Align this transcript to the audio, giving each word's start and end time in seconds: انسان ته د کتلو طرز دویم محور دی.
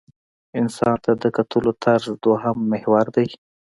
انسان 0.59 0.95
ته 1.03 1.11
د 1.23 1.25
کتلو 1.37 1.71
طرز 1.83 2.07
دویم 2.23 2.57
محور 2.71 3.05
دی. 3.15 3.27